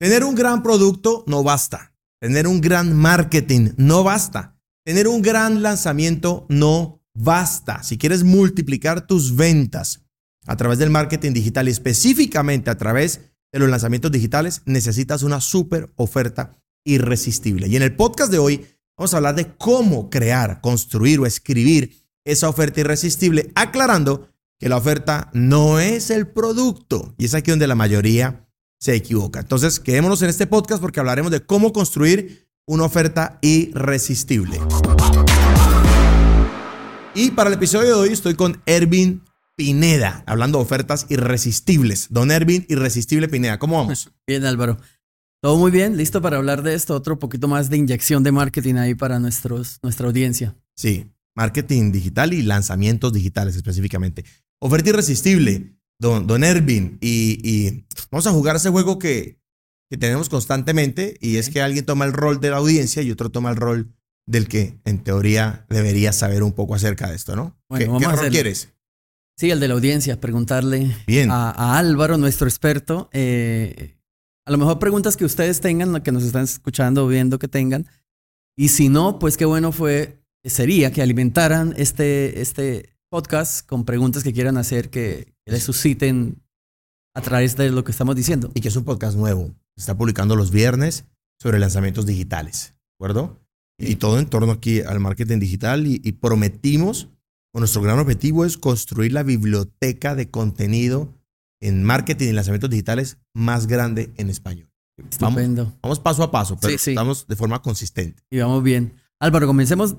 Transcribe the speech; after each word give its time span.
Tener 0.00 0.22
un 0.22 0.36
gran 0.36 0.62
producto 0.62 1.24
no 1.26 1.42
basta. 1.42 1.92
Tener 2.20 2.46
un 2.46 2.60
gran 2.60 2.94
marketing 2.94 3.70
no 3.76 4.04
basta. 4.04 4.56
Tener 4.84 5.08
un 5.08 5.22
gran 5.22 5.60
lanzamiento 5.60 6.46
no 6.48 7.02
basta. 7.14 7.82
Si 7.82 7.98
quieres 7.98 8.22
multiplicar 8.22 9.08
tus 9.08 9.34
ventas 9.34 10.04
a 10.46 10.56
través 10.56 10.78
del 10.78 10.90
marketing 10.90 11.32
digital 11.32 11.66
y 11.66 11.72
específicamente 11.72 12.70
a 12.70 12.78
través 12.78 13.32
de 13.52 13.58
los 13.58 13.68
lanzamientos 13.68 14.12
digitales, 14.12 14.62
necesitas 14.66 15.24
una 15.24 15.40
súper 15.40 15.92
oferta 15.96 16.62
irresistible. 16.84 17.66
Y 17.66 17.74
en 17.74 17.82
el 17.82 17.96
podcast 17.96 18.30
de 18.30 18.38
hoy 18.38 18.66
vamos 18.96 19.14
a 19.14 19.16
hablar 19.16 19.34
de 19.34 19.56
cómo 19.56 20.10
crear, 20.10 20.60
construir 20.60 21.18
o 21.18 21.26
escribir 21.26 22.06
esa 22.24 22.48
oferta 22.48 22.80
irresistible, 22.80 23.50
aclarando 23.56 24.28
que 24.60 24.68
la 24.68 24.76
oferta 24.76 25.28
no 25.32 25.80
es 25.80 26.10
el 26.10 26.28
producto. 26.28 27.16
Y 27.18 27.24
es 27.24 27.34
aquí 27.34 27.50
donde 27.50 27.66
la 27.66 27.74
mayoría 27.74 28.47
se 28.78 28.94
equivoca. 28.94 29.40
Entonces, 29.40 29.80
quedémonos 29.80 30.22
en 30.22 30.30
este 30.30 30.46
podcast 30.46 30.80
porque 30.80 31.00
hablaremos 31.00 31.32
de 31.32 31.40
cómo 31.40 31.72
construir 31.72 32.48
una 32.66 32.84
oferta 32.84 33.38
irresistible. 33.42 34.60
Y 37.14 37.30
para 37.32 37.48
el 37.48 37.54
episodio 37.54 37.88
de 37.88 37.94
hoy 37.94 38.08
estoy 38.10 38.34
con 38.34 38.62
Ervin 38.66 39.22
Pineda, 39.56 40.22
hablando 40.26 40.58
de 40.58 40.64
ofertas 40.64 41.06
irresistibles. 41.08 42.06
Don 42.10 42.30
Ervin, 42.30 42.64
Irresistible 42.68 43.28
Pineda, 43.28 43.58
¿cómo 43.58 43.76
vamos? 43.76 44.12
Bien, 44.26 44.44
Álvaro. 44.44 44.78
Todo 45.40 45.56
muy 45.56 45.70
bien, 45.70 45.96
listo 45.96 46.20
para 46.20 46.36
hablar 46.36 46.62
de 46.62 46.74
esto, 46.74 46.96
otro 46.96 47.20
poquito 47.20 47.46
más 47.46 47.70
de 47.70 47.76
inyección 47.76 48.24
de 48.24 48.32
marketing 48.32 48.74
ahí 48.74 48.96
para 48.96 49.20
nuestros, 49.20 49.78
nuestra 49.84 50.08
audiencia. 50.08 50.56
Sí, 50.74 51.12
marketing 51.36 51.92
digital 51.92 52.32
y 52.32 52.42
lanzamientos 52.42 53.12
digitales 53.12 53.54
específicamente. 53.54 54.24
Oferta 54.58 54.90
irresistible, 54.90 55.77
don, 55.98 56.26
don 56.26 56.44
Ervin, 56.44 56.98
y, 57.00 57.84
vamos 58.10 58.26
a 58.26 58.30
jugar 58.32 58.56
ese 58.56 58.70
juego 58.70 58.98
que, 58.98 59.38
que 59.90 59.96
tenemos 59.96 60.28
constantemente 60.28 61.16
y 61.20 61.36
es 61.36 61.50
que 61.50 61.60
alguien 61.60 61.84
toma 61.84 62.04
el 62.04 62.12
rol 62.12 62.40
de 62.40 62.50
la 62.50 62.58
audiencia 62.58 63.02
y 63.02 63.10
otro 63.10 63.30
toma 63.30 63.50
el 63.50 63.56
rol 63.56 63.92
del 64.26 64.46
que 64.48 64.78
en 64.84 65.02
teoría 65.02 65.66
debería 65.70 66.12
saber 66.12 66.42
un 66.42 66.52
poco 66.52 66.74
acerca 66.74 67.08
de 67.08 67.16
esto, 67.16 67.34
¿no? 67.34 67.56
Bueno, 67.68 67.84
¿Qué, 67.84 67.86
vamos 67.86 68.00
qué 68.02 68.06
a 68.06 68.10
rol 68.10 68.18
hacer- 68.20 68.32
quieres? 68.32 68.68
Sí, 69.38 69.50
el 69.50 69.60
de 69.60 69.68
la 69.68 69.74
audiencia, 69.74 70.20
preguntarle 70.20 70.94
Bien. 71.06 71.30
A, 71.30 71.50
a 71.50 71.78
Álvaro, 71.78 72.18
nuestro 72.18 72.48
experto, 72.48 73.08
eh, 73.12 73.96
a 74.46 74.50
lo 74.50 74.58
mejor 74.58 74.78
preguntas 74.80 75.16
que 75.16 75.24
ustedes 75.24 75.60
tengan, 75.60 76.02
que 76.02 76.10
nos 76.12 76.24
están 76.24 76.44
escuchando 76.44 77.04
o 77.04 77.08
viendo 77.08 77.38
que 77.38 77.46
tengan, 77.48 77.86
y 78.56 78.68
si 78.68 78.88
no, 78.88 79.20
pues 79.20 79.36
qué 79.36 79.44
bueno 79.44 79.70
fue, 79.70 80.18
sería 80.44 80.90
que 80.90 81.02
alimentaran 81.02 81.72
este, 81.76 82.40
este 82.42 82.96
podcast 83.10 83.64
con 83.64 83.84
preguntas 83.84 84.24
que 84.24 84.32
quieran 84.32 84.56
hacer 84.56 84.90
que 84.90 85.32
les 85.52 85.62
susciten 85.62 86.42
a 87.14 87.20
través 87.22 87.56
de 87.56 87.70
lo 87.70 87.84
que 87.84 87.90
estamos 87.92 88.14
diciendo. 88.16 88.50
y 88.54 88.60
que 88.60 88.68
es 88.68 88.76
un 88.76 88.84
podcast 88.84 89.16
nuevo. 89.16 89.46
Se 89.76 89.82
está 89.82 89.96
publicando 89.96 90.36
los 90.36 90.50
viernes 90.50 91.04
sobre 91.40 91.58
lanzamientos 91.58 92.06
digitales, 92.06 92.74
¿de 92.74 92.94
acuerdo? 92.96 93.38
Y 93.78 93.96
todo 93.96 94.18
en 94.18 94.26
torno 94.26 94.50
aquí 94.52 94.80
al 94.80 94.98
marketing 95.00 95.38
digital 95.38 95.86
y, 95.86 96.00
y 96.04 96.12
prometimos, 96.12 97.08
o 97.54 97.60
nuestro 97.60 97.80
gran 97.82 97.98
objetivo 97.98 98.44
es 98.44 98.58
construir 98.58 99.12
la 99.12 99.22
biblioteca 99.22 100.14
de 100.16 100.30
contenido 100.30 101.14
en 101.60 101.84
marketing 101.84 102.28
y 102.28 102.32
lanzamientos 102.32 102.70
digitales 102.70 103.18
más 103.34 103.66
grande 103.68 104.12
en 104.16 104.30
español. 104.30 104.68
Vamos, 105.20 105.38
Estupendo. 105.40 105.78
vamos 105.80 106.00
paso 106.00 106.22
a 106.24 106.30
paso, 106.32 106.58
pero 106.60 106.72
Sí, 106.72 106.78
sí. 106.78 106.90
estamos 106.90 107.26
de 107.28 107.36
forma 107.36 107.62
consistente. 107.62 108.22
Y 108.30 108.38
vamos 108.38 108.62
bien. 108.64 108.94
Álvaro, 109.20 109.46
comencemos 109.46 109.96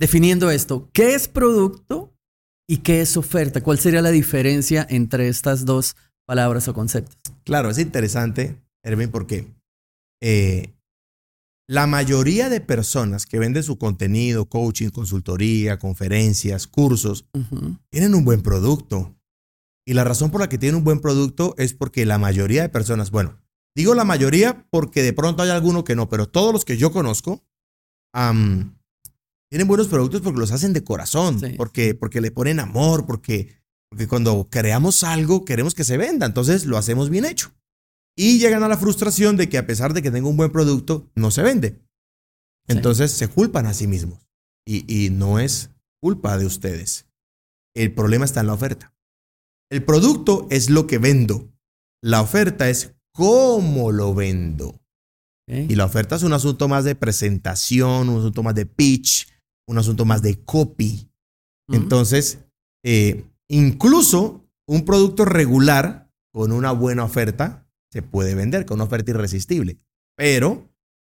definiendo 0.00 0.50
esto. 0.50 0.90
¿Qué 0.92 1.14
es 1.14 1.28
producto 1.28 2.13
y 2.68 2.78
qué 2.78 3.00
es 3.00 3.16
oferta? 3.16 3.62
¿Cuál 3.62 3.78
sería 3.78 4.02
la 4.02 4.10
diferencia 4.10 4.86
entre 4.88 5.28
estas 5.28 5.64
dos 5.64 5.96
palabras 6.26 6.68
o 6.68 6.74
conceptos? 6.74 7.16
Claro, 7.44 7.70
es 7.70 7.78
interesante, 7.78 8.62
Erwin, 8.82 9.10
porque 9.10 9.46
eh, 10.22 10.74
la 11.68 11.86
mayoría 11.86 12.48
de 12.48 12.60
personas 12.60 13.26
que 13.26 13.38
venden 13.38 13.62
su 13.62 13.78
contenido, 13.78 14.46
coaching, 14.46 14.90
consultoría, 14.90 15.78
conferencias, 15.78 16.66
cursos, 16.66 17.26
tienen 17.90 18.14
un 18.14 18.24
buen 18.24 18.42
producto. 18.42 19.14
Y 19.86 19.94
la 19.94 20.04
razón 20.04 20.30
por 20.30 20.40
la 20.40 20.48
que 20.48 20.58
tienen 20.58 20.76
un 20.76 20.84
buen 20.84 21.00
producto 21.00 21.54
es 21.58 21.74
porque 21.74 22.06
la 22.06 22.18
mayoría 22.18 22.62
de 22.62 22.68
personas, 22.68 23.10
bueno, 23.10 23.38
digo 23.74 23.94
la 23.94 24.04
mayoría 24.04 24.66
porque 24.70 25.02
de 25.02 25.12
pronto 25.12 25.42
hay 25.42 25.50
alguno 25.50 25.84
que 25.84 25.96
no, 25.96 26.08
pero 26.08 26.26
todos 26.26 26.52
los 26.52 26.64
que 26.64 26.76
yo 26.76 26.92
conozco 26.92 27.42
tienen 29.54 29.68
buenos 29.68 29.86
productos 29.86 30.20
porque 30.20 30.40
los 30.40 30.50
hacen 30.50 30.72
de 30.72 30.82
corazón, 30.82 31.38
Sí. 31.38 31.50
porque, 31.56 31.94
porque 31.94 32.20
le 32.20 32.32
ponen 32.32 32.58
amor, 32.58 33.06
porque, 33.06 33.54
porque 33.88 34.08
cuando 34.08 34.48
creamos 34.50 35.04
algo 35.04 35.44
queremos 35.44 35.76
que 35.76 35.84
se 35.84 35.96
venda, 35.96 36.26
entonces 36.26 36.64
lo 36.64 36.76
hacemos 36.76 37.08
bien 37.08 37.24
hecho. 37.24 37.52
Y 38.16 38.40
llegan 38.40 38.64
a 38.64 38.68
la 38.68 38.76
frustración 38.76 39.36
de 39.36 39.48
que 39.48 39.56
a 39.56 39.64
pesar 39.64 39.94
de 39.94 40.02
que 40.02 40.10
tenga 40.10 40.26
un 40.28 40.36
buen 40.36 40.50
producto, 40.50 41.08
no 41.14 41.30
se 41.30 41.42
vende. 41.42 41.70
Sí. 42.66 42.74
Entonces 42.76 43.12
se 43.12 43.28
culpan 43.28 43.66
a 43.66 43.74
sí 43.74 43.86
mismos. 43.86 44.26
Y, 44.66 44.92
y 44.92 45.10
no 45.10 45.38
es 45.38 45.70
culpa 46.02 46.36
de 46.36 46.46
ustedes. 46.46 47.06
El 47.76 47.94
problema 47.94 48.24
está 48.24 48.40
en 48.40 48.48
la 48.48 48.54
oferta. 48.54 48.92
El 49.70 49.84
producto 49.84 50.48
es 50.50 50.68
lo 50.68 50.88
que 50.88 50.98
vendo. 50.98 51.48
La 52.02 52.22
oferta 52.22 52.68
es 52.68 52.96
cómo 53.12 53.92
lo 53.92 54.14
vendo. 54.16 54.80
Y 55.46 55.76
la 55.76 55.84
oferta 55.84 56.16
es 56.16 56.24
un 56.24 56.32
asunto 56.32 56.66
más 56.66 56.82
de 56.82 56.96
presentación, 56.96 58.08
un 58.08 58.18
asunto 58.18 58.42
más 58.42 58.56
de 58.56 58.66
pitch, 58.66 59.28
un 59.66 59.78
asunto 59.78 60.04
más 60.04 60.22
de 60.22 60.42
copy. 60.44 61.10
Entonces, 61.68 62.40
eh, 62.84 63.24
incluso 63.48 64.44
un 64.66 64.84
producto 64.84 65.24
regular 65.24 66.10
con 66.32 66.52
una 66.52 66.72
buena 66.72 67.04
oferta 67.04 67.66
se 67.90 68.02
puede 68.02 68.34
vender, 68.34 68.66
con 68.66 68.76
una 68.76 68.84
oferta 68.84 69.12
irresistible. 69.12 69.78
Pero, 70.16 70.68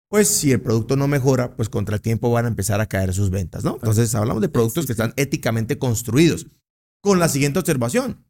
pues 0.10 0.28
si 0.28 0.52
el 0.52 0.62
producto 0.62 0.96
no 0.96 1.08
mejora, 1.08 1.56
pues 1.56 1.68
contra 1.68 1.96
el 1.96 2.02
tiempo 2.02 2.32
van 2.32 2.46
a 2.46 2.50
empezar 2.50 2.80
a 2.80 2.86
caer 2.86 3.14
sus 3.14 3.32
ventas, 3.32 3.64
¿no? 3.64 3.76
Entonces, 3.76 4.14
hablamos 4.14 4.42
de 4.42 4.50
productos 4.50 4.86
que 4.86 4.92
están 4.92 5.14
éticamente 5.16 5.78
construidos. 5.78 6.48
Con 7.02 7.20
la 7.20 7.28
siguiente 7.28 7.60
observación. 7.60 8.26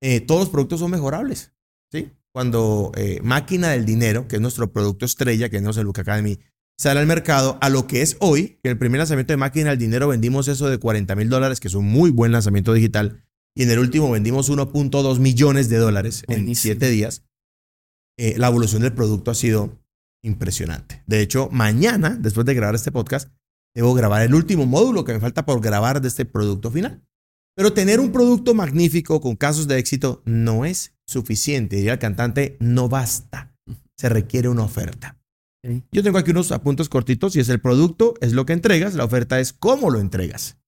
Eh, 0.00 0.20
todos 0.20 0.42
los 0.42 0.48
productos 0.50 0.80
son 0.80 0.90
mejorables, 0.90 1.52
¿sí? 1.90 2.12
Cuando 2.32 2.92
eh, 2.96 3.20
Máquina 3.22 3.70
del 3.70 3.86
Dinero, 3.86 4.28
que 4.28 4.36
es 4.36 4.42
nuestro 4.42 4.72
producto 4.72 5.04
estrella, 5.04 5.48
que 5.48 5.56
es 5.56 5.62
nuestro 5.62 5.84
Look 5.84 6.00
Academy, 6.00 6.38
sale 6.78 7.00
al 7.00 7.06
mercado 7.06 7.58
a 7.60 7.68
lo 7.68 7.86
que 7.86 8.02
es 8.02 8.16
hoy, 8.20 8.58
que 8.62 8.70
el 8.70 8.78
primer 8.78 8.98
lanzamiento 8.98 9.32
de 9.32 9.36
Máquina 9.36 9.70
del 9.70 9.78
Dinero 9.78 10.08
vendimos 10.08 10.48
eso 10.48 10.68
de 10.68 10.78
40 10.78 11.14
mil 11.14 11.28
dólares, 11.28 11.60
que 11.60 11.68
es 11.68 11.74
un 11.74 11.86
muy 11.86 12.10
buen 12.10 12.32
lanzamiento 12.32 12.72
digital, 12.72 13.24
y 13.56 13.62
en 13.62 13.70
el 13.70 13.78
último 13.78 14.10
vendimos 14.10 14.50
1.2 14.50 15.18
millones 15.18 15.68
de 15.68 15.76
dólares 15.76 16.24
en 16.28 16.36
Buenísimo. 16.38 16.72
7 16.72 16.90
días. 16.90 17.24
Eh, 18.18 18.34
la 18.36 18.48
evolución 18.48 18.82
del 18.82 18.92
producto 18.92 19.30
ha 19.30 19.34
sido 19.34 19.80
impresionante. 20.22 21.02
De 21.06 21.20
hecho, 21.20 21.48
mañana, 21.52 22.16
después 22.18 22.46
de 22.46 22.54
grabar 22.54 22.74
este 22.74 22.92
podcast, 22.92 23.30
debo 23.74 23.94
grabar 23.94 24.22
el 24.22 24.34
último 24.34 24.66
módulo 24.66 25.04
que 25.04 25.12
me 25.12 25.20
falta 25.20 25.44
por 25.46 25.60
grabar 25.60 26.00
de 26.00 26.08
este 26.08 26.24
producto 26.24 26.70
final. 26.70 27.04
Pero 27.56 27.72
tener 27.72 28.00
un 28.00 28.10
producto 28.10 28.54
magnífico 28.54 29.20
con 29.20 29.36
casos 29.36 29.68
de 29.68 29.78
éxito 29.78 30.22
no 30.24 30.64
es 30.64 30.94
suficiente. 31.06 31.76
Diría 31.76 31.92
el 31.92 31.98
cantante, 32.00 32.56
no 32.58 32.88
basta. 32.88 33.54
Se 33.96 34.08
requiere 34.08 34.48
una 34.48 34.64
oferta. 34.64 35.20
Yo 35.92 36.02
tengo 36.02 36.18
aquí 36.18 36.30
unos 36.30 36.52
apuntes 36.52 36.88
cortitos 36.88 37.36
y 37.36 37.40
es 37.40 37.48
el 37.48 37.60
producto, 37.60 38.14
es 38.20 38.34
lo 38.34 38.44
que 38.44 38.52
entregas, 38.52 38.94
la 38.94 39.04
oferta 39.04 39.40
es 39.40 39.52
cómo 39.52 39.90
lo 39.90 39.98
entregas. 39.98 40.58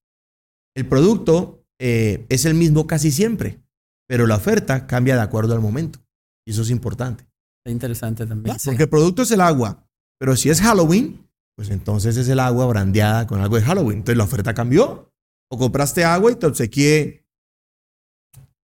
El 0.74 0.86
producto 0.88 1.66
eh, 1.78 2.24
es 2.30 2.46
el 2.46 2.54
mismo 2.54 2.86
casi 2.86 3.10
siempre, 3.10 3.62
pero 4.08 4.26
la 4.26 4.36
oferta 4.36 4.86
cambia 4.86 5.14
de 5.16 5.20
acuerdo 5.20 5.54
al 5.54 5.60
momento. 5.60 6.00
Y 6.46 6.52
eso 6.52 6.62
es 6.62 6.70
importante. 6.70 7.28
Está 7.60 7.72
interesante 7.72 8.26
también. 8.26 8.58
sí. 8.58 8.68
Porque 8.70 8.84
el 8.84 8.88
producto 8.88 9.22
es 9.22 9.30
el 9.30 9.42
agua, 9.42 9.86
pero 10.18 10.34
si 10.34 10.48
es 10.48 10.60
Halloween, 10.60 11.28
pues 11.56 11.70
entonces 11.70 12.16
es 12.16 12.28
el 12.28 12.40
agua 12.40 12.66
brandeada 12.66 13.26
con 13.26 13.40
algo 13.40 13.56
de 13.56 13.62
Halloween. 13.62 13.98
Entonces 13.98 14.16
la 14.16 14.24
oferta 14.24 14.54
cambió. 14.54 15.12
O 15.48 15.58
compraste 15.58 16.04
agua 16.04 16.32
y 16.32 16.34
te 16.34 16.46
obsequié 16.46 17.24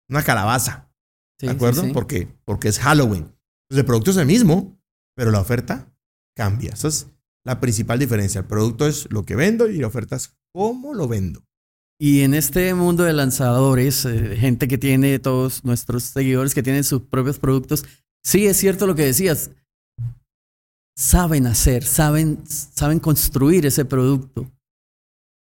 una 0.09 0.25
calabaza. 0.25 0.91
Sí, 1.39 1.47
¿De 1.47 1.53
acuerdo? 1.53 1.83
sí. 1.83 1.93
Porque, 1.93 2.27
porque 2.45 2.69
es 2.69 2.81
Halloween. 2.81 3.23
Entonces 3.23 3.79
el 3.79 3.85
producto 3.85 4.11
es 4.11 4.17
el 4.17 4.27
mismo, 4.27 4.81
pero 5.15 5.31
la 5.31 5.41
oferta 5.41 5.92
cambia. 6.35 6.73
Esa 6.73 6.89
es 6.89 7.07
la 7.45 7.61
principal 7.61 7.99
diferencia. 7.99 8.41
El 8.41 8.47
producto 8.47 8.87
es 8.87 9.11
lo 9.11 9.25
que 9.25 9.37
vendo 9.37 9.69
y 9.69 9.79
la 9.79 9.87
oferta 9.87 10.17
es 10.17 10.35
cómo 10.53 10.95
lo 10.95 11.09
vendo. 11.09 11.45
Y 12.01 12.23
en 12.23 12.35
este 12.35 12.75
mundo 12.75 13.05
de 13.05 13.13
lanzadores, 13.13 14.05
eh, 14.05 14.37
gente 14.37 14.67
que 14.67 14.79
tiene 14.79 15.19
todos 15.19 15.65
nuestros 15.65 16.03
seguidores 16.05 16.55
que 16.55 16.63
tienen 16.63 16.85
sus 16.85 17.03
propios 17.03 17.39
productos, 17.39 17.85
sí 18.25 18.47
es 18.47 18.57
cierto 18.57 18.87
lo 18.87 18.95
que 18.95 19.05
decías. 19.05 19.51
Saben 20.97 21.47
hacer, 21.47 21.85
saben, 21.85 22.43
saben 22.47 22.99
construir 22.99 23.67
ese 23.67 23.85
producto. 23.85 24.51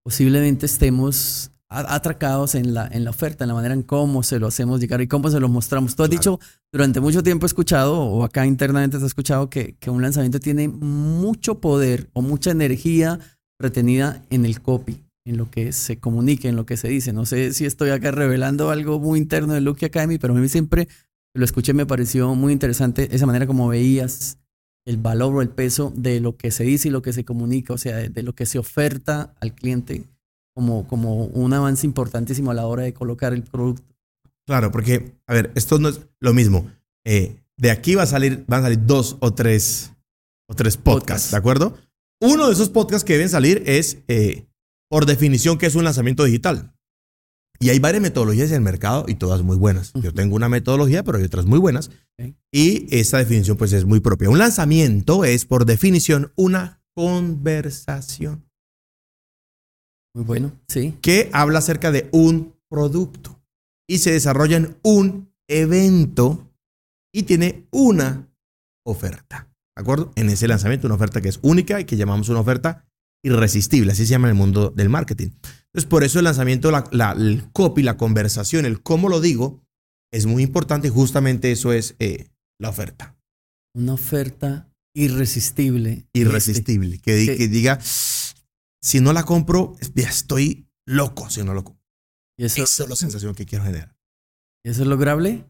Posiblemente 0.04 0.66
estemos 0.66 1.50
atracados 1.68 2.54
en 2.54 2.74
la, 2.74 2.86
en 2.86 3.04
la 3.04 3.10
oferta, 3.10 3.44
en 3.44 3.48
la 3.48 3.54
manera 3.54 3.74
en 3.74 3.82
cómo 3.82 4.22
se 4.22 4.38
lo 4.38 4.46
hacemos 4.46 4.80
llegar 4.80 5.00
y 5.00 5.08
cómo 5.08 5.30
se 5.30 5.40
lo 5.40 5.48
mostramos. 5.48 5.96
Tú 5.96 6.02
has 6.02 6.08
Claro. 6.08 6.20
dicho, 6.20 6.40
durante 6.72 7.00
mucho 7.00 7.22
tiempo 7.22 7.46
he 7.46 7.48
escuchado, 7.48 7.98
o 8.00 8.24
acá 8.24 8.46
internamente 8.46 8.98
se 8.98 9.04
ha 9.04 9.06
escuchado, 9.06 9.50
que, 9.50 9.74
que 9.80 9.90
un 9.90 10.02
lanzamiento 10.02 10.38
tiene 10.38 10.68
mucho 10.68 11.60
poder 11.60 12.08
o 12.12 12.22
mucha 12.22 12.50
energía 12.52 13.18
retenida 13.60 14.22
en 14.30 14.44
el 14.44 14.60
copy, 14.60 15.02
en 15.24 15.36
lo 15.36 15.50
que 15.50 15.72
se 15.72 15.98
comunica, 15.98 16.48
en 16.48 16.56
lo 16.56 16.66
que 16.66 16.76
se 16.76 16.88
dice. 16.88 17.12
No 17.12 17.26
sé 17.26 17.52
si 17.52 17.64
estoy 17.64 17.90
acá 17.90 18.12
revelando 18.12 18.70
algo 18.70 19.00
muy 19.00 19.18
interno 19.18 19.54
de 19.54 19.60
Lucky 19.60 19.86
Academy, 19.86 20.18
pero 20.18 20.34
a 20.34 20.36
mí 20.36 20.48
siempre 20.48 20.88
lo 21.34 21.44
escuché, 21.44 21.74
me 21.74 21.86
pareció 21.86 22.34
muy 22.34 22.52
interesante 22.52 23.08
esa 23.14 23.26
manera 23.26 23.46
como 23.46 23.68
veías 23.68 24.38
el 24.86 24.98
valor 24.98 25.34
o 25.34 25.42
el 25.42 25.48
peso 25.48 25.92
de 25.96 26.20
lo 26.20 26.36
que 26.36 26.50
se 26.50 26.64
dice 26.64 26.88
y 26.88 26.90
lo 26.92 27.02
que 27.02 27.12
se 27.12 27.24
comunica, 27.24 27.74
o 27.74 27.78
sea, 27.78 27.96
de, 27.96 28.22
lo 28.22 28.34
que 28.34 28.46
se 28.46 28.58
oferta 28.58 29.34
al 29.40 29.52
cliente 29.52 30.04
como, 30.56 30.88
como 30.88 31.26
un 31.26 31.52
avance 31.52 31.86
importantísimo 31.86 32.50
a 32.50 32.54
la 32.54 32.66
hora 32.66 32.84
de 32.84 32.94
colocar 32.94 33.34
el 33.34 33.42
producto. 33.42 33.94
Claro, 34.46 34.72
porque, 34.72 35.12
a 35.26 35.34
ver, 35.34 35.52
esto 35.54 35.78
no 35.78 35.90
es 35.90 36.00
lo 36.18 36.32
mismo. 36.32 36.66
Eh, 37.04 37.42
de 37.58 37.70
aquí 37.70 37.94
va 37.94 38.04
a 38.04 38.06
salir, 38.06 38.42
van 38.48 38.60
a 38.60 38.62
salir 38.62 38.86
dos 38.86 39.18
o 39.20 39.34
tres, 39.34 39.92
o 40.48 40.54
tres 40.54 40.78
podcasts, 40.78 41.32
¿de 41.32 41.36
acuerdo? 41.36 41.76
Uno 42.22 42.46
de 42.46 42.54
esos 42.54 42.70
podcasts 42.70 43.04
que 43.04 43.12
deben 43.12 43.28
salir 43.28 43.64
es, 43.66 43.98
eh, 44.08 44.46
por 44.88 45.04
definición, 45.04 45.58
que 45.58 45.66
es 45.66 45.74
un 45.74 45.84
lanzamiento 45.84 46.24
digital. 46.24 46.72
Y 47.60 47.68
hay 47.68 47.78
varias 47.78 48.02
metodologías 48.02 48.48
en 48.48 48.56
el 48.56 48.62
mercado 48.62 49.04
y 49.08 49.16
todas 49.16 49.42
muy 49.42 49.58
buenas. 49.58 49.92
Yo 49.92 50.14
tengo 50.14 50.36
una 50.36 50.48
metodología, 50.48 51.04
pero 51.04 51.18
hay 51.18 51.24
otras 51.24 51.44
muy 51.44 51.58
buenas. 51.58 51.90
Y 52.50 52.86
esa 52.96 53.18
definición 53.18 53.58
pues 53.58 53.74
es 53.74 53.84
muy 53.84 54.00
propia. 54.00 54.30
Un 54.30 54.38
lanzamiento 54.38 55.26
es 55.26 55.44
por 55.44 55.66
definición 55.66 56.32
una 56.34 56.82
conversación. 56.94 58.45
Muy 60.16 60.24
bueno, 60.24 60.58
sí. 60.66 60.94
Que 61.02 61.28
habla 61.34 61.58
acerca 61.58 61.92
de 61.92 62.08
un 62.10 62.54
producto 62.70 63.38
y 63.86 63.98
se 63.98 64.12
desarrolla 64.12 64.56
en 64.56 64.78
un 64.82 65.30
evento 65.46 66.50
y 67.12 67.24
tiene 67.24 67.66
una 67.70 68.26
oferta. 68.82 69.50
¿De 69.76 69.82
acuerdo? 69.82 70.12
En 70.16 70.30
ese 70.30 70.48
lanzamiento, 70.48 70.86
una 70.86 70.94
oferta 70.94 71.20
que 71.20 71.28
es 71.28 71.38
única 71.42 71.80
y 71.80 71.84
que 71.84 71.98
llamamos 71.98 72.30
una 72.30 72.40
oferta 72.40 72.88
irresistible, 73.22 73.92
así 73.92 74.06
se 74.06 74.12
llama 74.12 74.28
en 74.28 74.36
el 74.36 74.38
mundo 74.38 74.70
del 74.70 74.88
marketing. 74.88 75.32
Entonces, 75.66 75.84
por 75.86 76.02
eso 76.02 76.18
el 76.18 76.24
lanzamiento, 76.24 76.70
la, 76.70 77.12
el 77.12 77.50
copy, 77.52 77.82
la 77.82 77.98
conversación, 77.98 78.64
el 78.64 78.82
cómo 78.82 79.10
lo 79.10 79.20
digo, 79.20 79.66
es 80.10 80.24
muy 80.24 80.42
importante 80.42 80.88
y 80.88 80.90
justamente 80.90 81.52
eso 81.52 81.74
es 81.74 81.94
eh, 81.98 82.28
la 82.58 82.70
oferta. 82.70 83.18
Una 83.74 83.92
oferta 83.92 84.72
irresistible. 84.94 86.06
Irresistible. 86.14 87.00
Que, 87.00 87.16
diga, 87.48 87.78
si 88.86 89.00
no 89.00 89.12
la 89.12 89.24
compro, 89.24 89.74
estoy 89.96 90.70
loco 90.86 91.28
si 91.28 91.42
no 91.42 91.54
lo 91.54 91.64
compro. 91.64 91.84
¿Y 92.38 92.44
eso, 92.44 92.62
Esa 92.62 92.84
es 92.84 92.88
la 92.88 92.94
sensación 92.94 93.34
que 93.34 93.44
quiero 93.44 93.64
generar. 93.64 93.96
¿Y 94.64 94.70
eso 94.70 94.82
es 94.82 94.88
lograble? 94.88 95.44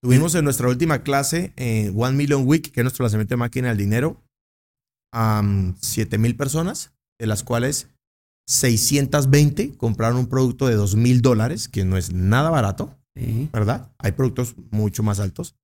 tuvimos 0.00 0.34
en 0.36 0.44
nuestra 0.44 0.68
última 0.68 1.02
clase, 1.02 1.52
eh, 1.56 1.92
One 1.94 2.16
Million 2.16 2.46
Week, 2.46 2.72
que 2.72 2.80
es 2.80 2.84
nuestro 2.84 3.02
lanzamiento 3.02 3.34
de 3.34 3.38
máquina 3.38 3.68
del 3.68 3.76
dinero, 3.76 4.24
a 5.12 5.42
7 5.80 6.16
mil 6.16 6.34
personas, 6.34 6.94
de 7.20 7.26
las 7.26 7.42
cuales 7.42 7.90
620 8.46 9.76
compraron 9.76 10.18
un 10.18 10.28
producto 10.28 10.66
de 10.66 10.76
2 10.76 10.94
mil 10.96 11.20
dólares, 11.20 11.68
que 11.68 11.84
no 11.84 11.98
es 11.98 12.12
nada 12.12 12.48
barato, 12.48 12.96
¿verdad? 13.52 13.92
Hay 13.98 14.12
productos 14.12 14.54
mucho 14.70 15.02
más 15.02 15.20
altos. 15.20 15.56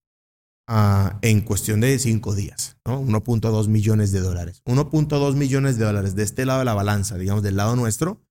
Ah, 0.67 1.19
en 1.21 1.43
cuestión 1.43 1.81
de 1.81 1.99
5 1.99 2.35
días, 2.35 2.79
¿no? 2.87 3.03
1.2 3.03 3.69
millones 3.69 4.13
de 4.13 4.21
dólares. 4.21 4.63
1.2 4.65 5.35
millones 5.35 5.77
de 5.77 5.85
dólares 5.85 6.15
de 6.15 6.23
este 6.23 6.47
lado 6.47 6.61
de 6.61 6.65
la 6.65 6.75
balanza, 6.75 7.19
digamos, 7.19 7.43
del 7.43 7.57
lado 7.57 7.77
nuestro, 7.77 8.23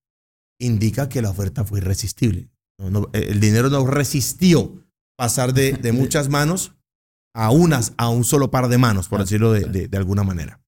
indica 0.59 1.09
que 1.09 1.21
la 1.21 1.29
oferta 1.29 1.63
fue 1.63 1.79
irresistible. 1.79 2.49
el 3.13 3.39
dinero 3.39 3.69
no 3.69 3.85
resistió 3.85 4.83
pasar 5.15 5.53
de, 5.53 5.73
de, 5.73 5.91
muchas 5.93 6.29
manos 6.29 6.73
a 7.35 7.51
unas, 7.51 7.93
a 7.97 8.09
un 8.09 8.23
solo 8.23 8.49
par 8.49 8.67
de 8.67 8.79
manos, 8.79 9.09
por 9.09 9.19
decirlo 9.19 9.51
de, 9.51 9.87
de 9.87 9.97
alguna 9.97 10.23
manera. 10.23 10.63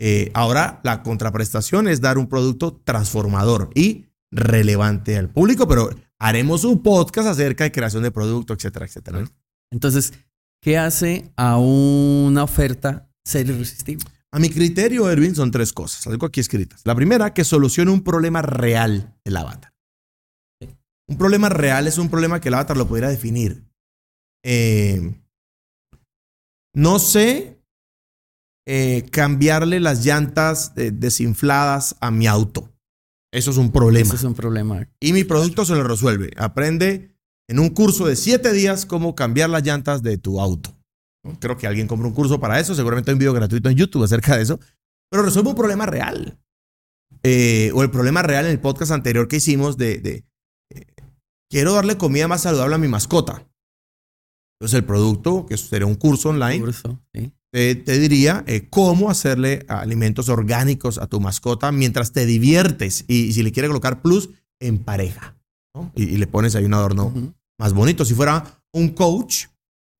Eh, 0.00 0.30
ahora 0.34 0.80
la 0.84 1.02
contraprestación 1.02 1.88
es 1.88 2.00
dar 2.00 2.18
un 2.18 2.28
producto 2.28 2.80
transformador 2.84 3.70
y 3.74 4.06
relevante 4.32 5.16
al 5.16 5.30
público, 5.30 5.68
pero 5.68 5.90
haremos 6.18 6.64
un 6.64 6.82
podcast 6.82 7.28
acerca 7.28 7.64
de 7.64 7.72
creación 7.72 8.02
de 8.02 8.10
producto, 8.10 8.54
etcétera, 8.54 8.86
etcétera. 8.86 9.24
Entonces, 9.70 10.12
¿qué 10.64 10.78
hace 10.78 11.30
a 11.36 11.58
una 11.58 12.42
oferta 12.42 13.06
ser 13.22 13.48
irresistible? 13.48 14.06
A 14.32 14.38
mi 14.38 14.48
criterio, 14.48 15.08
Erwin, 15.10 15.34
son 15.34 15.50
tres 15.50 15.74
cosas. 15.74 16.06
Las 16.06 16.18
aquí 16.22 16.40
escritas. 16.40 16.80
La 16.84 16.94
primera, 16.94 17.34
que 17.34 17.44
solucione 17.44 17.90
un 17.90 18.02
problema 18.02 18.40
real 18.40 19.14
del 19.24 19.36
avatar. 19.36 19.74
Un 21.06 21.18
problema 21.18 21.50
real 21.50 21.86
es 21.86 21.98
un 21.98 22.08
problema 22.08 22.40
que 22.40 22.48
el 22.48 22.54
avatar 22.54 22.78
lo 22.78 22.88
pudiera 22.88 23.10
definir. 23.10 23.62
Eh, 24.42 25.14
no 26.74 26.98
sé 26.98 27.62
eh, 28.66 29.06
cambiarle 29.12 29.80
las 29.80 30.04
llantas 30.04 30.72
eh, 30.76 30.90
desinfladas 30.92 31.96
a 32.00 32.10
mi 32.10 32.26
auto. 32.26 32.72
Eso 33.30 33.50
es 33.50 33.58
un 33.58 33.70
problema. 33.70 34.06
Eso 34.06 34.16
es 34.16 34.24
un 34.24 34.34
problema. 34.34 34.88
Y 34.98 35.12
mi 35.12 35.24
producto 35.24 35.66
se 35.66 35.74
lo 35.74 35.84
resuelve. 35.84 36.30
Aprende 36.38 37.13
en 37.48 37.58
un 37.58 37.70
curso 37.70 38.06
de 38.06 38.16
siete 38.16 38.52
días 38.52 38.86
cómo 38.86 39.14
cambiar 39.14 39.50
las 39.50 39.62
llantas 39.64 40.02
de 40.02 40.18
tu 40.18 40.40
auto. 40.40 40.76
Creo 41.40 41.56
que 41.56 41.66
alguien 41.66 41.86
compra 41.86 42.08
un 42.08 42.14
curso 42.14 42.38
para 42.38 42.60
eso. 42.60 42.74
Seguramente 42.74 43.10
hay 43.10 43.14
un 43.14 43.18
video 43.18 43.32
gratuito 43.32 43.68
en 43.68 43.76
YouTube 43.76 44.04
acerca 44.04 44.36
de 44.36 44.42
eso. 44.42 44.60
Pero 45.10 45.22
resuelve 45.22 45.50
un 45.50 45.56
problema 45.56 45.86
real. 45.86 46.38
Eh, 47.22 47.70
o 47.74 47.82
el 47.82 47.90
problema 47.90 48.22
real 48.22 48.44
en 48.44 48.50
el 48.52 48.60
podcast 48.60 48.92
anterior 48.92 49.28
que 49.28 49.36
hicimos 49.36 49.78
de, 49.78 50.24
quiero 51.48 51.72
darle 51.72 51.96
comida 51.96 52.28
más 52.28 52.42
saludable 52.42 52.74
a 52.74 52.78
mi 52.78 52.88
mascota. 52.88 53.46
Entonces 54.58 54.78
el 54.78 54.84
producto, 54.84 55.46
que 55.46 55.56
sería 55.56 55.86
un 55.86 55.94
curso 55.94 56.28
online, 56.28 56.60
curso, 56.60 57.00
sí 57.14 57.32
te, 57.54 57.98
diría 58.00 58.42
eh, 58.48 58.66
cómo 58.68 59.10
hacerle 59.10 59.64
alimentos 59.68 60.28
orgánicos 60.28 60.98
a 60.98 61.06
tu 61.06 61.20
mascota 61.20 61.70
mientras 61.70 62.10
te 62.10 62.26
diviertes 62.26 63.04
y, 63.06 63.32
si 63.32 63.44
le 63.44 63.52
quieres 63.52 63.68
colocar 63.68 64.02
plus 64.02 64.30
en 64.58 64.78
pareja. 64.78 65.36
Y, 65.94 66.16
le 66.16 66.26
pones 66.26 66.54
ahí 66.54 66.64
un 66.64 66.74
adorno 66.74 67.12
más 67.58 67.72
bonito. 67.72 68.04
Si 68.04 68.14
fuera 68.14 68.62
un 68.72 68.90
coach, 68.90 69.46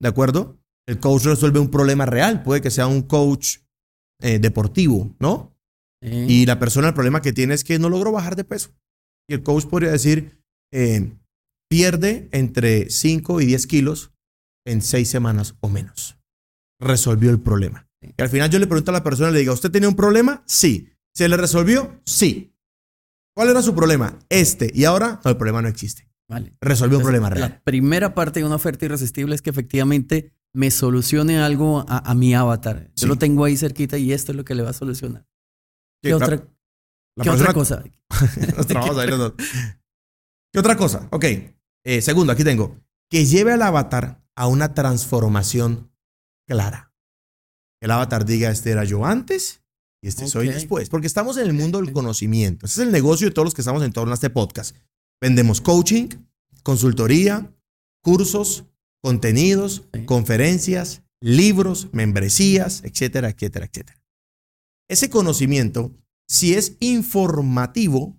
¿de 0.00 0.08
acuerdo? 0.08 0.58
El 0.86 1.00
coach 1.00 1.24
resuelve 1.24 1.58
un 1.58 1.70
problema 1.70 2.06
real. 2.06 2.42
Puede 2.42 2.60
que 2.60 2.70
sea 2.70 2.86
un 2.86 3.02
coach 3.02 3.58
eh, 4.22 4.38
deportivo, 4.38 5.14
¿no? 5.18 5.52
Y 6.02 6.44
la 6.44 6.58
persona, 6.58 6.88
el 6.88 6.94
problema 6.94 7.22
que 7.22 7.32
tiene 7.32 7.54
es 7.54 7.64
que 7.64 7.78
no 7.78 7.88
logró 7.88 8.12
bajar 8.12 8.36
de 8.36 8.44
peso. 8.44 8.70
Y 9.26 9.32
el 9.32 9.42
coach 9.42 9.64
podría 9.64 9.90
decir, 9.90 10.38
eh, 10.70 11.16
pierde 11.70 12.28
entre 12.30 12.90
5 12.90 13.40
y 13.40 13.46
10 13.46 13.66
kilos 13.66 14.12
en 14.66 14.82
6 14.82 15.08
semanas 15.08 15.56
o 15.60 15.70
menos 15.70 16.18
resolvió 16.80 17.30
el 17.30 17.40
problema. 17.40 17.88
Y 18.00 18.20
al 18.22 18.28
final 18.28 18.50
yo 18.50 18.58
le 18.58 18.66
pregunto 18.66 18.90
a 18.90 18.94
la 18.94 19.02
persona, 19.02 19.30
le 19.30 19.40
digo, 19.40 19.54
¿usted 19.54 19.70
tenía 19.70 19.88
un 19.88 19.96
problema? 19.96 20.42
Sí. 20.46 20.90
¿Se 21.14 21.28
le 21.28 21.36
resolvió? 21.36 22.00
Sí. 22.04 22.53
¿Cuál 23.34 23.50
era 23.50 23.62
su 23.62 23.74
problema? 23.74 24.18
Este. 24.28 24.70
Y 24.72 24.84
ahora, 24.84 25.20
no, 25.24 25.30
el 25.30 25.36
problema 25.36 25.60
no 25.60 25.68
existe. 25.68 26.08
Vale. 26.28 26.56
Resolvió 26.60 26.98
un 26.98 27.02
problema 27.02 27.28
real. 27.30 27.50
La 27.50 27.60
primera 27.62 28.14
parte 28.14 28.40
de 28.40 28.46
una 28.46 28.54
oferta 28.54 28.84
irresistible 28.84 29.34
es 29.34 29.42
que 29.42 29.50
efectivamente 29.50 30.32
me 30.54 30.70
solucione 30.70 31.38
algo 31.38 31.84
a, 31.88 32.14
mi 32.14 32.34
avatar. 32.34 32.90
Yo 32.96 33.08
lo 33.08 33.16
tengo 33.16 33.44
ahí 33.44 33.56
cerquita 33.56 33.98
y 33.98 34.12
esto 34.12 34.32
es 34.32 34.36
lo 34.36 34.44
que 34.44 34.54
le 34.54 34.62
va 34.62 34.70
a 34.70 34.74
solucionar. 34.74 35.26
¿Qué, 36.00 36.14
otra, 36.14 36.46
¿qué 37.20 37.30
otra 37.30 37.52
cosa? 37.52 37.82
¿Qué 40.52 40.58
otra 40.58 40.76
cosa? 40.76 41.08
Ok. 41.10 41.24
Eh, 41.84 42.00
segundo, 42.00 42.32
aquí 42.32 42.44
tengo. 42.44 42.80
Que 43.10 43.26
lleve 43.26 43.52
al 43.52 43.62
avatar 43.62 44.24
a 44.36 44.46
una 44.46 44.74
transformación 44.74 45.92
clara. 46.46 46.94
El 47.80 47.90
avatar 47.90 48.24
diga, 48.24 48.50
este 48.50 48.70
era 48.70 48.84
yo 48.84 49.04
antes 49.04 49.63
y 50.04 50.08
este 50.08 50.26
soy 50.26 50.48
después. 50.48 50.90
Porque 50.90 51.06
estamos 51.06 51.38
en 51.38 51.46
el 51.46 51.54
mundo 51.54 51.80
del 51.80 51.90
conocimiento. 51.90 52.66
Ese 52.66 52.82
es 52.82 52.86
el 52.86 52.92
negocio 52.92 53.26
de 53.26 53.32
todos 53.32 53.46
los 53.46 53.54
que 53.54 53.62
estamos 53.62 53.82
en 53.82 53.90
torno 53.90 54.12
a 54.12 54.14
este 54.14 54.28
podcast. 54.28 54.76
Vendemos 55.18 55.62
coaching, 55.62 56.08
consultoría, 56.62 57.50
cursos, 58.02 58.66
contenidos, 59.02 59.88
conferencias, 60.04 61.02
libros, 61.22 61.88
membresías, 61.92 62.84
etcétera, 62.84 63.30
etcétera, 63.30 63.64
etcétera. 63.64 63.98
Ese 64.90 65.08
conocimiento, 65.08 65.90
si 66.28 66.52
es 66.52 66.76
informativo, 66.80 68.14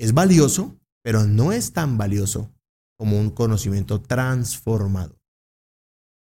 es 0.00 0.14
valioso, 0.14 0.76
pero 1.04 1.24
no 1.24 1.52
es 1.52 1.72
tan 1.72 1.98
valioso 1.98 2.52
como 2.98 3.16
un 3.16 3.30
conocimiento 3.30 4.02
transformador. 4.02 5.20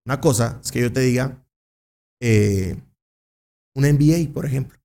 Una 0.05 0.21
cosa 0.21 0.61
es 0.63 0.71
que 0.71 0.83
yo 0.83 0.93
te 0.93 1.01
diga 1.01 1.43
eh, 2.21 2.77
un 3.75 3.85
MBA, 3.85 4.35
por 4.35 4.45
ejemplo, 4.45 4.79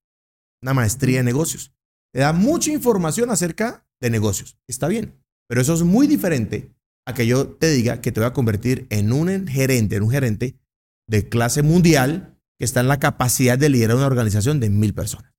una 0.63 0.74
maestría 0.74 1.20
en 1.20 1.25
negocios. 1.25 1.74
Te 2.13 2.22
da 2.22 2.34
mucha 2.34 2.72
información 2.72 3.29
acerca 3.29 3.86
de 4.01 4.10
negocios. 4.10 4.58
Está 4.67 4.88
bien, 4.88 5.22
pero 5.48 5.62
eso 5.62 5.74
es 5.74 5.84
muy 5.84 6.08
diferente 6.08 6.74
a 7.05 7.13
que 7.13 7.27
yo 7.27 7.48
te 7.48 7.70
diga 7.70 8.01
que 8.01 8.12
te 8.12 8.22
voy 8.22 8.27
a 8.27 8.34
convertir 8.34 8.88
en 8.89 9.12
un 9.12 9.48
gerente, 9.48 9.98
en 9.98 10.03
un 10.03 10.10
gerente 10.10 10.58
de 11.08 11.27
clase 11.27 11.62
mundial 11.62 12.39
que 12.58 12.65
está 12.65 12.79
en 12.79 12.88
la 12.88 13.00
capacidad 13.00 13.58
de 13.58 13.70
liderar 13.70 13.98
una 13.98 14.08
organización 14.08 14.60
de 14.60 14.70
mil 14.70 14.93
personas. 14.93 15.34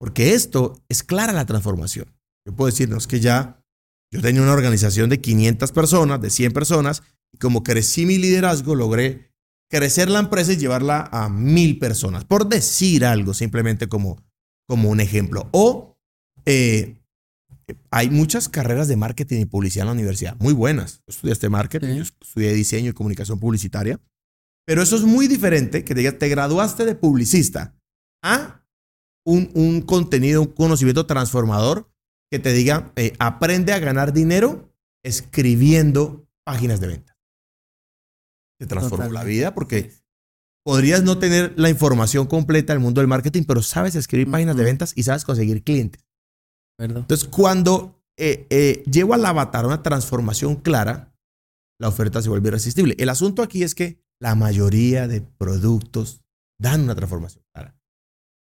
Porque 0.00 0.34
esto 0.34 0.82
es 0.88 1.02
clara 1.02 1.32
la 1.32 1.44
transformación. 1.44 2.06
Yo 2.46 2.56
puedo 2.56 2.70
decirnos 2.70 3.06
que 3.06 3.20
ya 3.20 3.62
yo 4.10 4.22
tenía 4.22 4.40
una 4.40 4.52
organización 4.52 5.10
de 5.10 5.20
500 5.20 5.70
personas, 5.72 6.20
de 6.20 6.30
100 6.30 6.52
personas, 6.52 7.02
y 7.34 7.38
como 7.38 7.62
crecí 7.62 8.06
mi 8.06 8.16
liderazgo, 8.16 8.74
logré 8.74 9.27
crecer 9.70 10.08
la 10.08 10.20
empresa 10.20 10.52
y 10.52 10.56
llevarla 10.56 11.08
a 11.12 11.28
mil 11.28 11.78
personas, 11.78 12.24
por 12.24 12.48
decir 12.48 13.04
algo, 13.04 13.34
simplemente 13.34 13.88
como, 13.88 14.22
como 14.66 14.88
un 14.90 15.00
ejemplo. 15.00 15.48
O 15.52 15.96
eh, 16.46 16.96
hay 17.90 18.08
muchas 18.10 18.48
carreras 18.48 18.88
de 18.88 18.96
marketing 18.96 19.40
y 19.40 19.44
publicidad 19.44 19.82
en 19.82 19.88
la 19.88 19.92
universidad, 19.92 20.36
muy 20.38 20.54
buenas. 20.54 20.98
Yo 21.06 21.10
estudiaste 21.12 21.48
marketing, 21.50 21.88
Sí. 21.88 21.96
yo 21.96 22.02
estudié 22.02 22.54
diseño 22.54 22.90
y 22.90 22.94
comunicación 22.94 23.38
publicitaria. 23.38 24.00
Pero 24.66 24.82
eso 24.82 24.96
es 24.96 25.02
muy 25.02 25.28
diferente 25.28 25.84
que 25.84 25.94
te 25.94 26.00
diga, 26.00 26.12
te 26.18 26.28
graduaste 26.28 26.84
de 26.84 26.94
publicista 26.94 27.74
a 28.22 28.66
un, 29.26 29.50
un 29.54 29.80
contenido, 29.82 30.42
un 30.42 30.48
conocimiento 30.48 31.06
transformador 31.06 31.90
que 32.30 32.38
te 32.38 32.52
diga, 32.52 32.92
eh, 32.96 33.14
aprende 33.18 33.72
a 33.72 33.78
ganar 33.78 34.12
dinero 34.12 34.70
escribiendo 35.02 36.28
páginas 36.44 36.80
de 36.80 36.86
venta. 36.88 37.07
Te 38.58 38.66
transformó 38.66 39.10
la 39.12 39.24
vida 39.24 39.54
porque 39.54 39.92
podrías 40.64 41.02
no 41.02 41.18
tener 41.18 41.54
la 41.56 41.70
información 41.70 42.26
completa 42.26 42.72
del 42.72 42.80
mundo 42.80 43.00
del 43.00 43.08
marketing, 43.08 43.44
pero 43.44 43.62
sabes 43.62 43.94
escribir 43.94 44.30
páginas 44.30 44.56
de 44.56 44.64
ventas 44.64 44.92
y 44.96 45.04
sabes 45.04 45.24
conseguir 45.24 45.62
clientes. 45.62 46.04
¿Verdad? 46.78 46.98
Entonces, 46.98 47.28
cuando 47.28 48.02
eh, 48.18 48.46
eh, 48.50 48.82
llevo 48.90 49.14
al 49.14 49.24
avatar 49.24 49.64
una 49.64 49.82
transformación 49.82 50.56
clara, 50.56 51.14
la 51.80 51.88
oferta 51.88 52.20
se 52.20 52.28
vuelve 52.28 52.48
irresistible. 52.48 52.96
El 52.98 53.08
asunto 53.08 53.42
aquí 53.42 53.62
es 53.62 53.74
que 53.74 54.02
la 54.20 54.34
mayoría 54.34 55.06
de 55.06 55.20
productos 55.20 56.22
dan 56.60 56.82
una 56.82 56.96
transformación 56.96 57.44
clara, 57.52 57.78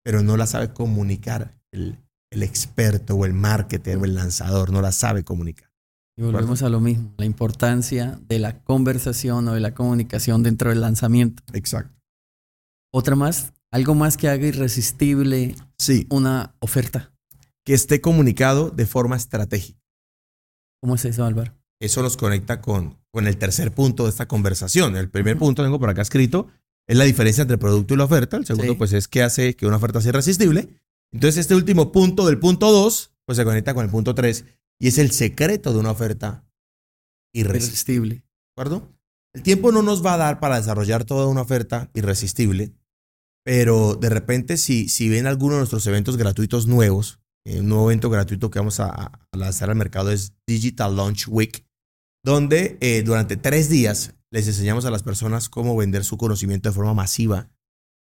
pero 0.04 0.22
no 0.22 0.36
la 0.36 0.46
sabe 0.46 0.74
comunicar 0.74 1.58
el, 1.72 1.98
el 2.32 2.44
experto 2.44 3.16
o 3.16 3.26
el 3.26 3.34
marketer 3.34 3.98
o 3.98 4.06
el 4.06 4.16
lanzador, 4.16 4.72
no 4.72 4.82
la 4.82 4.92
sabe 4.92 5.24
comunicar. 5.24 5.71
Y 6.18 6.24
volvemos 6.24 6.62
a 6.62 6.70
lo 6.70 6.80
mismo, 6.82 7.14
la 7.18 7.26
importancia 7.26 8.20
de 8.28 8.38
la 8.40 8.64
conversación 8.64 9.48
o 9.48 9.54
de 9.54 9.60
la 9.62 9.74
comunicación 9.74 10.44
dentro 10.44 10.70
del 10.70 10.82
lanzamiento. 10.82 11.42
Exacto. 11.54 11.98
Otra 12.94 13.16
más, 13.16 13.54
algo 13.72 13.96
más 13.96 14.18
que 14.18 14.28
haga 14.30 14.46
irresistible 14.48 15.56
Sí, 15.78 16.06
una 16.10 16.56
oferta. 16.60 17.12
que 17.66 17.74
esté 17.74 18.02
comunicado 18.02 18.70
de 18.72 18.86
forma 18.86 19.16
estratégica. 19.16 19.80
¿Cómo 20.82 20.96
es 20.96 21.06
eso, 21.06 21.24
Álvaro? 21.24 21.54
Eso 21.80 22.02
nos 22.04 22.18
conecta 22.18 22.60
con, 22.62 22.98
con 23.12 23.28
el 23.28 23.38
tercer 23.38 23.72
punto 23.74 24.04
de 24.04 24.10
esta 24.10 24.28
conversación. 24.28 24.96
El 24.98 25.10
primer 25.10 25.38
punto, 25.38 25.64
tengo 25.64 25.80
por 25.80 25.90
acá 25.90 26.02
escrito, 26.02 26.48
es 26.88 26.98
la 26.98 27.06
diferencia 27.06 27.44
entre 27.44 27.54
el 27.56 27.60
producto 27.60 27.94
y 27.94 27.98
la 27.98 28.04
oferta. 28.06 28.38
El 28.38 28.46
segundo, 28.46 28.74
Sí. 28.74 28.78
pues, 28.78 28.94
es 28.94 29.08
qué 29.08 29.24
hace 29.24 29.56
que 29.56 29.66
una 29.66 29.78
oferta 29.78 30.02
sea 30.02 30.10
irresistible. 30.10 30.70
Entonces, 31.12 31.38
este 31.40 31.56
último 31.56 31.92
punto 31.92 32.26
del 32.26 32.40
punto 32.40 32.72
2, 32.72 33.14
pues 33.26 33.38
se 33.38 33.46
conecta 33.46 33.74
con 33.74 33.86
el 33.86 33.92
punto 33.92 34.14
3 34.16 34.46
y 34.82 34.88
es 34.88 34.98
el 34.98 35.12
secreto 35.12 35.74
de 35.74 35.80
una 35.80 35.92
oferta 35.92 36.44
irresistible. 37.34 38.16
¿De 38.16 38.24
acuerdo? 38.56 38.92
El 39.34 39.44
tiempo 39.44 39.72
no 39.72 39.84
nos 39.84 40.04
va 40.04 40.16
a 40.16 40.18
dar 40.18 40.40
para 40.40 40.58
desarrollar 40.58 41.06
toda 41.06 41.28
una 41.28 41.42
oferta 41.42 41.92
irresistible, 41.94 42.74
pero 43.46 43.94
de 43.94 44.10
repente, 44.10 44.58
si, 44.58 44.90
si 44.90 45.08
ven 45.08 45.28
alguno 45.28 45.54
de 45.54 45.60
nuestros 45.60 45.86
eventos 45.86 46.18
gratuitos 46.18 46.66
nuevos, 46.66 47.20
eh, 47.46 47.60
un 47.60 47.70
nuevo 47.70 47.92
evento 47.92 48.10
gratuito 48.10 48.50
que 48.50 48.58
vamos 48.58 48.80
a, 48.80 48.90
a 48.90 49.38
lanzar 49.38 49.70
al 49.70 49.76
mercado 49.76 50.12
es 50.12 50.34
Digital 50.48 50.96
Launch 50.96 51.28
Week, 51.28 51.64
donde 52.26 52.80
eh, 52.82 53.04
durante 53.04 53.38
tres 53.38 53.70
días 53.70 54.16
les 54.32 54.48
enseñamos 54.48 54.86
a 54.86 54.92
las 54.92 55.04
personas 55.04 55.48
cómo 55.48 55.78
vender 55.78 56.04
su 56.04 56.18
conocimiento 56.18 56.70
de 56.70 56.74
forma 56.74 56.96
masiva 56.96 57.52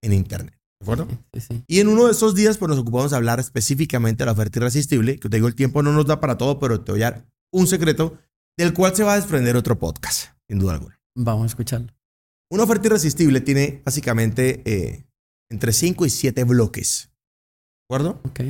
en 0.03 0.15
Internet. 0.15 0.60
¿De 0.81 0.85
acuerdo? 0.85 1.09
Sí, 1.35 1.41
sí. 1.41 1.65
Y 1.67 1.81
en 1.81 1.89
uno 1.89 2.07
de 2.07 2.13
esos 2.13 2.35
días, 2.35 2.57
pues 2.57 2.71
nos 2.71 2.79
ocupamos 2.79 3.11
de 3.11 3.17
hablar 3.17 3.39
específicamente 3.39 4.23
de 4.23 4.27
la 4.27 4.33
oferta 4.33 4.59
irresistible, 4.59 5.19
que 5.19 5.29
te 5.29 5.37
digo, 5.37 5.47
el 5.47 5.55
tiempo 5.55 5.83
no 5.83 5.93
nos 5.93 6.07
da 6.07 6.21
para 6.21 6.39
todo, 6.39 6.59
pero 6.59 6.81
te 6.81 6.93
voy 6.93 7.03
a 7.03 7.11
dar 7.11 7.27
un 7.53 7.67
secreto 7.67 8.19
del 8.57 8.73
cual 8.73 8.97
se 8.97 9.05
va 9.05 9.13
a 9.13 9.17
desprender 9.17 9.57
otro 9.57 9.79
podcast, 9.79 10.33
sin 10.49 10.59
duda 10.59 10.75
alguna. 10.75 10.99
Vamos 11.15 11.45
a 11.45 11.47
escucharlo. 11.47 11.93
Una 12.51 12.65
oferta 12.65 12.89
irresistible 12.89 13.41
tiene 13.41 13.83
básicamente 13.85 14.63
eh, 14.65 15.05
entre 15.51 15.73
5 15.73 16.07
y 16.07 16.11
7 16.11 16.45
bloques. 16.45 17.11
¿De 17.89 17.95
acuerdo? 17.95 18.21
Ok. 18.25 18.41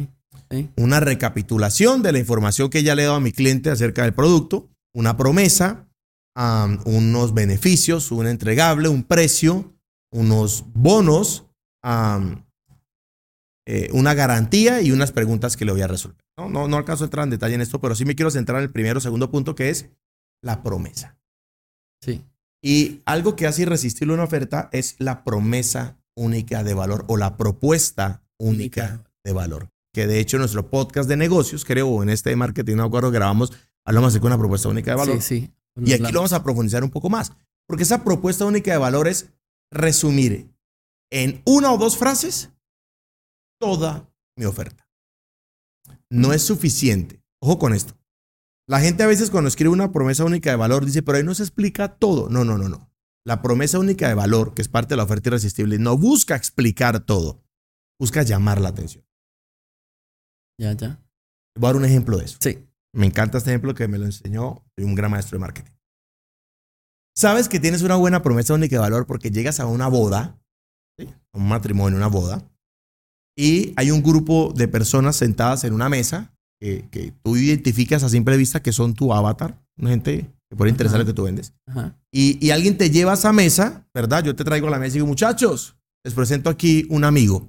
Sí. 0.51 0.71
Una 0.77 1.01
recapitulación 1.01 2.03
de 2.03 2.13
la 2.13 2.19
información 2.19 2.71
que 2.71 2.83
ya 2.83 2.95
le 2.95 3.03
he 3.03 3.05
dado 3.07 3.17
a 3.17 3.21
mi 3.21 3.33
cliente 3.33 3.71
acerca 3.71 4.03
del 4.03 4.15
producto, 4.15 4.69
una 4.95 5.17
promesa, 5.17 5.89
am, 6.37 6.81
unos 6.85 7.35
beneficios, 7.35 8.11
un 8.11 8.27
entregable, 8.27 8.89
un 8.89 9.05
precio, 9.05 9.75
unos 10.13 10.65
bonos, 10.75 11.47
eh, 13.67 13.89
una 13.93 14.15
garantía 14.15 14.83
y 14.83 14.93
unas 14.93 15.13
preguntas 15.13 15.57
que 15.57 15.65
le 15.65 15.73
voy 15.73 15.83
a 15.83 15.87
resolver. 15.87 16.25
No, 16.37 16.49
no, 16.49 16.69
no 16.69 16.77
alcanzo 16.77 17.05
a 17.05 17.07
entrar 17.07 17.25
en 17.25 17.31
detalle 17.31 17.55
en 17.55 17.61
esto, 17.61 17.81
pero 17.81 17.95
sí 17.95 18.05
me 18.05 18.15
quiero 18.15 18.31
centrar 18.31 18.59
en 18.59 18.65
el 18.65 18.71
primero 18.73 18.99
o 18.99 19.01
segundo 19.01 19.31
punto 19.31 19.55
que 19.55 19.71
es 19.71 19.91
la 20.43 20.63
promesa. 20.63 21.19
Sí. 22.03 22.25
Y 22.63 23.01
algo 23.05 23.37
que 23.37 23.47
hace 23.47 23.63
irresistible 23.63 24.15
una 24.15 24.25
oferta 24.25 24.69
es 24.73 24.97
la 24.99 25.25
promesa 25.25 25.99
única 26.17 26.63
de 26.65 26.75
valor 26.75 27.05
o 27.09 27.17
la 27.17 27.37
propuesta 27.37 28.23
única 28.39 28.83
Única. 28.83 29.11
de 29.25 29.33
valor. 29.33 29.69
Que 29.93 30.07
de 30.07 30.21
hecho 30.21 30.37
en 30.37 30.41
nuestro 30.41 30.69
podcast 30.71 31.09
de 31.09 31.17
negocios, 31.17 31.65
creo, 31.65 31.89
o 31.89 32.03
en 32.03 32.11
este 32.11 32.31
de 32.31 32.37
marketing, 32.37 32.77
no 32.77 32.85
acuerdo, 32.85 33.11
grabamos, 33.11 33.53
hablamos 33.85 34.13
de 34.15 34.21
una 34.21 34.39
propuesta 34.39 34.69
única 34.69 34.93
de 34.93 34.97
valor. 34.97 35.21
Sí, 35.21 35.41
sí. 35.41 35.55
Y 35.85 35.93
aquí 35.93 36.13
lo 36.13 36.21
vamos 36.21 36.33
a 36.33 36.43
profundizar 36.43 36.85
un 36.85 36.91
poco 36.91 37.11
más. 37.11 37.33
Porque 37.67 37.85
esa 37.85 38.03
propuesta 38.03 38.45
única 38.45 38.73
de 38.73 38.79
valor 38.79 39.09
es 39.09 39.31
resumir 39.71 40.50
en 41.11 41.43
una 41.45 41.73
o 41.73 41.79
dos 41.79 41.97
frases 41.97 42.51
toda 43.61 44.11
mi 44.37 44.45
oferta. 44.45 44.89
No 46.09 46.33
es 46.33 46.43
suficiente. 46.43 47.23
Ojo 47.41 47.59
con 47.59 47.75
esto. 47.75 47.95
La 48.69 48.81
gente 48.81 49.03
a 49.03 49.07
veces 49.07 49.31
cuando 49.31 49.49
escribe 49.49 49.73
una 49.73 49.93
promesa 49.93 50.25
única 50.25 50.51
de 50.51 50.57
valor 50.57 50.85
dice, 50.85 51.03
pero 51.03 51.19
ahí 51.19 51.25
no 51.25 51.35
se 51.35 51.43
explica 51.43 51.97
todo. 51.97 52.29
No, 52.29 52.45
no, 52.45 52.57
no, 52.57 52.69
no. 52.69 52.91
La 53.25 53.43
promesa 53.43 53.79
única 53.79 54.09
de 54.09 54.15
valor, 54.15 54.55
que 54.55 54.63
es 54.63 54.69
parte 54.69 54.91
de 54.91 54.97
la 54.97 55.05
oferta 55.05 55.29
irresistible, 55.29 55.79
no 55.79 55.99
busca 55.99 56.37
explicar 56.37 57.01
todo. 57.01 57.43
Busca 57.99 58.23
llamar 58.23 58.61
la 58.61 58.71
atención. 58.71 59.05
Ya, 60.59 60.73
ya. 60.73 61.03
Voy 61.57 61.69
a 61.69 61.73
dar 61.73 61.77
un 61.77 61.85
ejemplo 61.85 62.17
de 62.17 62.25
eso. 62.25 62.39
Sí. 62.41 62.67
Me 62.93 63.07
encanta 63.07 63.39
este 63.39 63.51
ejemplo 63.51 63.75
que 63.75 63.89
me 63.89 63.99
lo 63.99 64.07
enseñó 64.07 64.65
un 64.77 64.95
gran 64.95 65.11
maestro 65.11 65.37
de 65.37 65.41
marketing. 65.41 65.73
Sabes 67.15 67.49
que 67.49 67.61
tienes 67.61 67.83
una 67.83 67.97
buena 67.97 68.23
promesa 68.23 68.55
única 68.55 68.77
de 68.77 68.81
valor 68.81 69.07
porque 69.07 69.31
llegas 69.31 69.61
a 69.61 69.67
una 69.67 69.89
boda, 69.89 70.40
un 71.35 71.49
matrimonio, 71.49 71.97
una 71.97 72.09
boda, 72.09 72.43
y 73.37 73.73
hay 73.77 73.91
un 73.91 74.03
grupo 74.03 74.53
de 74.55 74.69
personas 74.69 75.17
sentadas 75.17 75.65
en 75.65 75.73
una 75.73 75.89
mesa 75.89 76.35
que, 76.61 76.89
que 76.91 77.13
tú 77.23 77.37
identificas 77.37 78.03
a 78.03 78.09
simple 78.09 78.37
vista 78.37 78.63
que 78.63 78.73
son 78.73 78.95
tu 78.95 79.15
avatar, 79.15 79.59
una 79.79 79.91
gente 79.91 80.31
que 80.51 80.57
puede 80.57 80.71
interesar 80.71 80.99
lo 80.99 81.07
que 81.07 81.13
tú 81.15 81.23
vendes. 81.25 81.55
Y, 82.13 82.45
y 82.45 82.51
alguien 82.51 82.77
te 82.77 82.91
lleva 82.91 83.13
a 83.13 83.15
esa 83.15 83.33
mesa, 83.33 83.87
¿verdad? 83.95 84.25
Yo 84.25 84.35
te 84.37 84.45
traigo 84.45 84.67
a 84.67 84.71
la 84.71 84.79
mesa 84.79 84.91
y 84.91 84.99
digo, 84.99 85.07
muchachos, 85.07 85.77
les 86.05 86.13
presento 86.15 86.51
aquí 86.51 86.87
un 86.91 87.05
amigo. 87.05 87.49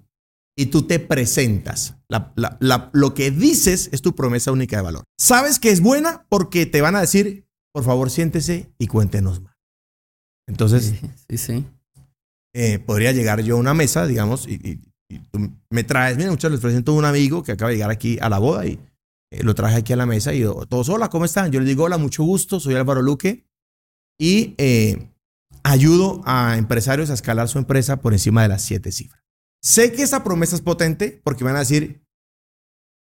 Y 0.58 0.68
tú 0.68 0.84
te 0.84 1.00
presentas. 1.00 1.96
La- 2.10 2.32
la- 2.36 2.58
la- 2.60 2.90
lo 2.94 3.14
que 3.14 3.32
dices 3.32 3.90
es 3.92 4.02
tu 4.02 4.14
promesa 4.16 4.52
única 4.52 4.76
de 4.78 4.84
valor. 4.84 5.04
Sabes 5.18 5.60
que 5.60 5.72
es 5.72 5.82
buena 5.82 6.26
porque 6.30 6.66
te 6.66 6.82
van 6.82 6.96
a 6.96 7.02
decir, 7.02 7.48
por 7.74 7.84
favor, 7.84 8.10
siéntese 8.12 8.72
y 8.78 8.88
cuéntenos 8.88 9.42
más. 9.42 9.56
Entonces, 10.48 10.94
Sí, 11.00 11.10
sí, 11.30 11.38
sí. 11.38 11.66
Eh, 12.54 12.80
podría 12.80 13.12
llegar 13.12 13.42
yo 13.42 13.56
a 13.56 13.60
una 13.60 13.74
mesa, 13.74 14.06
digamos, 14.08 14.48
y, 14.48 14.54
y- 14.56 14.82
y 15.10 15.20
tú 15.30 15.52
me 15.70 15.84
traes, 15.84 16.16
mira, 16.18 16.30
muchachos, 16.30 16.52
les 16.54 16.62
presento 16.62 16.94
a 16.94 16.96
un 16.96 17.04
amigo 17.06 17.44
que 17.44 17.52
acaba 17.52 17.70
de 17.70 17.76
llegar 17.76 17.92
aquí 17.92 18.18
a 18.22 18.30
la 18.30 18.40
boda 18.40 18.66
y 18.66 18.80
eh, 19.32 19.44
lo 19.44 19.54
traje 19.56 19.76
aquí 19.76 19.92
a 19.92 19.98
la 19.98 20.06
mesa 20.06 20.34
y 20.34 20.42
todos, 20.70 20.88
hola, 20.88 21.10
¿cómo 21.10 21.26
están? 21.26 21.52
Yo 21.52 21.60
les 21.60 21.68
digo, 21.68 21.84
hola, 21.84 21.98
mucho 21.98 22.24
gusto, 22.24 22.62
soy 22.62 22.76
Álvaro 22.76 23.02
Luque 23.02 23.46
y 24.18 24.56
eh, 24.58 25.10
ayudo 25.64 26.22
a 26.26 26.58
empresarios 26.58 27.10
a 27.10 27.14
escalar 27.14 27.50
su 27.50 27.58
empresa 27.60 27.98
por 28.02 28.14
encima 28.14 28.42
de 28.42 28.48
las 28.48 28.62
siete 28.62 28.92
cifras. 28.94 29.22
Sé 29.62 29.92
que 29.92 30.02
esa 30.04 30.24
promesa 30.24 30.56
es 30.56 30.62
potente 30.62 31.20
porque 31.26 31.44
van 31.44 31.58
a 31.58 31.60
decir, 31.60 32.02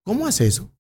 ¿cómo 0.05 0.27
hace 0.27 0.47
eso? 0.47 0.73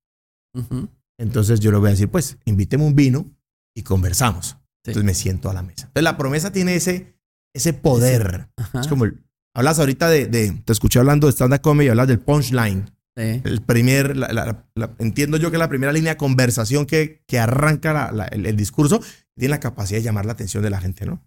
Entonces 1.18 1.60
yo 1.60 1.70
le 1.72 1.78
voy 1.78 1.88
a 1.88 1.90
decir, 1.90 2.08
pues, 2.10 2.38
invíteme 2.46 2.84
un 2.84 2.94
vino 2.94 3.30
y 3.76 3.82
conversamos. 3.82 4.56
Sí. 4.84 4.90
Entonces 4.92 5.04
me 5.04 5.14
siento 5.14 5.50
a 5.50 5.54
la 5.54 5.62
mesa. 5.62 5.86
Entonces 5.88 6.04
la 6.04 6.16
promesa 6.16 6.52
tiene 6.52 6.74
ese, 6.74 7.17
ese 7.54 7.72
poder. 7.72 8.48
Ajá. 8.56 8.80
Es 8.80 8.86
como, 8.88 9.04
el- 9.04 9.22
hablas 9.54 9.78
ahorita 9.78 10.08
de, 10.08 10.26
de- 10.26 10.52
te 10.64 10.72
escuché 10.72 10.98
hablando 10.98 11.26
de 11.26 11.32
stand-up 11.32 11.60
comedy, 11.60 11.88
hablas 11.88 12.08
del 12.08 12.20
punchline. 12.20 12.90
Sí. 13.16 13.40
El 13.44 13.62
primer, 13.62 14.16
la- 14.16 14.32
la- 14.32 14.64
la- 14.76 14.94
entiendo 14.98 15.36
yo 15.38 15.50
que 15.50 15.58
la 15.58 15.68
primera 15.68 15.92
línea 15.92 16.12
de 16.12 16.16
conversación 16.16 16.86
que, 16.86 17.24
que 17.26 17.38
arranca 17.38 18.12
el, 18.30 18.46
el 18.46 18.56
discurso 18.56 19.00
tiene 19.36 19.50
la 19.50 19.60
capacidad 19.60 19.98
de 19.98 20.04
llamar 20.04 20.24
la 20.26 20.32
atención 20.32 20.62
de 20.62 20.70
la 20.70 20.80
gente, 20.80 21.04
¿no? 21.06 21.20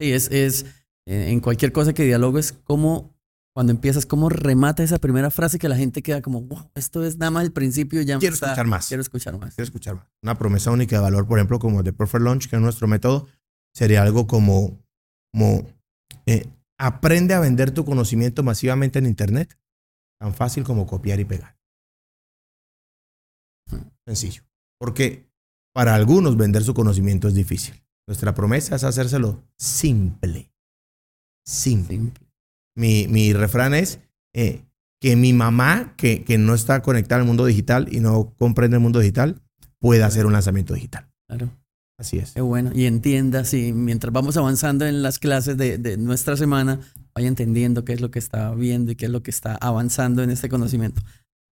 Sí, 0.00 0.12
es, 0.12 0.30
es 0.30 0.66
eh, 1.08 1.30
en 1.30 1.40
cualquier 1.40 1.72
cosa 1.72 1.92
que 1.92 2.04
dialogues, 2.04 2.54
como 2.64 3.18
cuando 3.52 3.72
empiezas, 3.72 4.06
cómo 4.06 4.28
remata 4.28 4.84
esa 4.84 4.98
primera 5.00 5.30
frase 5.30 5.58
que 5.58 5.68
la 5.68 5.76
gente 5.76 6.02
queda 6.02 6.22
como, 6.22 6.42
wow, 6.42 6.70
esto 6.76 7.04
es 7.04 7.18
nada 7.18 7.32
más 7.32 7.44
el 7.44 7.52
principio, 7.52 8.00
ya 8.02 8.18
Quiero 8.18 8.34
está- 8.34 8.46
escuchar 8.46 8.66
más. 8.68 8.86
Quiero 8.86 9.00
escuchar 9.00 9.36
más. 9.38 9.54
Quiero 9.56 9.64
escuchar 9.64 9.96
más. 9.96 10.06
Una 10.22 10.38
promesa 10.38 10.70
única 10.70 10.96
de 10.96 11.02
valor, 11.02 11.26
por 11.26 11.38
ejemplo, 11.38 11.58
como 11.58 11.82
de 11.82 11.92
Perfect 11.92 12.22
Launch, 12.22 12.48
que 12.48 12.54
es 12.56 12.62
nuestro 12.62 12.86
método, 12.86 13.26
sería 13.74 14.02
algo 14.02 14.28
como, 14.28 14.79
como 15.32 15.66
eh, 16.26 16.46
aprende 16.78 17.34
a 17.34 17.40
vender 17.40 17.70
tu 17.70 17.84
conocimiento 17.84 18.42
masivamente 18.42 18.98
en 18.98 19.06
Internet, 19.06 19.58
tan 20.18 20.34
fácil 20.34 20.64
como 20.64 20.86
copiar 20.86 21.20
y 21.20 21.24
pegar. 21.24 21.58
Sencillo. 24.06 24.42
Porque 24.78 25.30
para 25.74 25.94
algunos 25.94 26.36
vender 26.36 26.62
su 26.64 26.74
conocimiento 26.74 27.28
es 27.28 27.34
difícil. 27.34 27.82
Nuestra 28.06 28.34
promesa 28.34 28.76
es 28.76 28.84
hacérselo 28.84 29.44
simple. 29.56 30.52
Simple. 31.46 31.96
Simple. 31.96 32.26
Mi, 32.76 33.06
mi 33.08 33.32
refrán 33.32 33.74
es, 33.74 34.00
eh, 34.34 34.64
que 35.00 35.16
mi 35.16 35.32
mamá, 35.32 35.94
que, 35.96 36.24
que 36.24 36.38
no 36.38 36.54
está 36.54 36.82
conectada 36.82 37.20
al 37.20 37.26
mundo 37.26 37.46
digital 37.46 37.88
y 37.90 38.00
no 38.00 38.34
comprende 38.36 38.76
el 38.76 38.82
mundo 38.82 39.00
digital, 39.00 39.42
pueda 39.78 40.06
hacer 40.06 40.26
un 40.26 40.32
lanzamiento 40.32 40.74
digital. 40.74 41.10
Claro. 41.26 41.50
Así 42.00 42.16
es. 42.16 42.32
Qué 42.32 42.40
bueno. 42.40 42.70
Y 42.74 42.86
entienda, 42.86 43.44
sí, 43.44 43.74
mientras 43.74 44.10
vamos 44.10 44.38
avanzando 44.38 44.86
en 44.86 45.02
las 45.02 45.18
clases 45.18 45.58
de, 45.58 45.76
de, 45.76 45.98
nuestra 45.98 46.34
semana, 46.34 46.80
vaya 47.14 47.28
entendiendo 47.28 47.84
qué 47.84 47.92
es 47.92 48.00
lo 48.00 48.10
que 48.10 48.18
está 48.18 48.54
viendo 48.54 48.90
y 48.90 48.96
qué 48.96 49.04
es 49.04 49.12
lo 49.12 49.22
que 49.22 49.30
está 49.30 49.58
avanzando 49.60 50.22
en 50.22 50.30
este 50.30 50.48
conocimiento. 50.48 51.02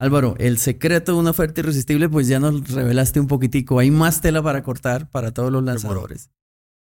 Álvaro, 0.01 0.37
el 0.39 0.57
secreto 0.57 1.13
de 1.13 1.19
una 1.19 1.31
oferta 1.31 1.61
irresistible, 1.61 2.09
pues 2.09 2.29
ya 2.29 2.41
nos 2.41 2.67
revelaste 2.73 3.21
un 3.21 3.27
poquitico. 3.27 3.79
Hay 3.79 3.91
más 3.91 4.23
tela 4.23 4.43
para 4.43 4.63
cortar 4.63 5.11
para 5.11 5.33
todos 5.33 5.53
los 5.53 5.63
lanzadores. 5.63 6.31